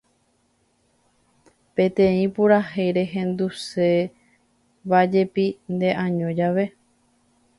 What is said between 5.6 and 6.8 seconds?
ne año jave